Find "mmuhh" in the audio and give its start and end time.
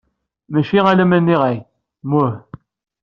2.09-2.35